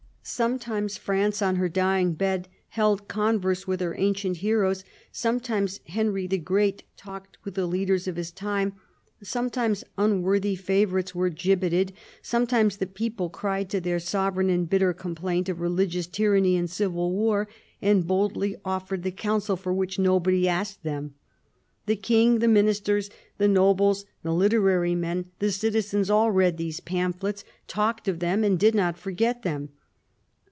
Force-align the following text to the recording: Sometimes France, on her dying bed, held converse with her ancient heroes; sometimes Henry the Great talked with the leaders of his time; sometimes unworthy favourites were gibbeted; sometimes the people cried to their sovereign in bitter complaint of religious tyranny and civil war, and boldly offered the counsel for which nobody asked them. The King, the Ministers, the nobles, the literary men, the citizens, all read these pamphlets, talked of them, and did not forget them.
Sometimes 0.23 0.97
France, 0.97 1.41
on 1.41 1.55
her 1.55 1.67
dying 1.67 2.13
bed, 2.13 2.47
held 2.69 3.07
converse 3.07 3.65
with 3.67 3.81
her 3.81 3.95
ancient 3.97 4.37
heroes; 4.37 4.83
sometimes 5.11 5.79
Henry 5.87 6.27
the 6.27 6.37
Great 6.37 6.83
talked 6.95 7.39
with 7.43 7.55
the 7.55 7.65
leaders 7.65 8.07
of 8.07 8.17
his 8.17 8.31
time; 8.31 8.73
sometimes 9.23 9.83
unworthy 9.97 10.55
favourites 10.55 11.15
were 11.15 11.29
gibbeted; 11.29 11.91
sometimes 12.21 12.77
the 12.77 12.85
people 12.85 13.29
cried 13.31 13.67
to 13.71 13.81
their 13.81 13.99
sovereign 13.99 14.51
in 14.51 14.65
bitter 14.65 14.93
complaint 14.93 15.49
of 15.49 15.59
religious 15.59 16.05
tyranny 16.05 16.55
and 16.55 16.69
civil 16.69 17.11
war, 17.11 17.47
and 17.81 18.07
boldly 18.07 18.55
offered 18.63 19.01
the 19.01 19.11
counsel 19.11 19.57
for 19.57 19.73
which 19.73 19.97
nobody 19.97 20.47
asked 20.47 20.83
them. 20.83 21.15
The 21.87 21.95
King, 21.95 22.39
the 22.39 22.47
Ministers, 22.47 23.09
the 23.39 23.47
nobles, 23.49 24.05
the 24.21 24.35
literary 24.35 24.93
men, 24.95 25.31
the 25.39 25.51
citizens, 25.51 26.11
all 26.11 26.29
read 26.31 26.57
these 26.57 26.79
pamphlets, 26.79 27.43
talked 27.67 28.07
of 28.07 28.19
them, 28.19 28.43
and 28.43 28.59
did 28.59 28.75
not 28.75 28.99
forget 28.99 29.41
them. 29.41 29.69